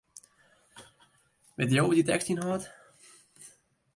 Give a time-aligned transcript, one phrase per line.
[1.57, 2.65] Witte jo wat dy tekst ynhâldt?